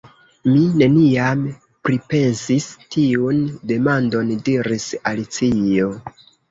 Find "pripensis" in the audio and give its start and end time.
1.89-2.67